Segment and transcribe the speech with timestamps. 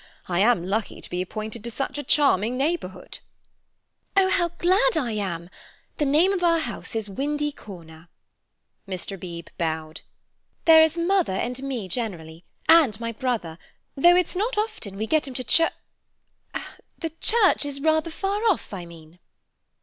[0.27, 3.19] I am lucky to be appointed to such a charming neighbourhood."
[4.17, 5.47] "Oh, how glad I am!
[5.97, 8.09] The name of our house is Windy Corner."
[8.87, 9.19] Mr.
[9.19, 10.01] Beebe bowed.
[10.65, 13.59] "There is mother and me generally, and my brother,
[13.95, 15.61] though it's not often we get him to ch——
[16.97, 19.19] The church is rather far off, I mean."